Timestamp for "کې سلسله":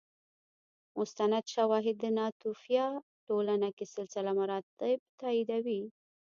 3.77-4.31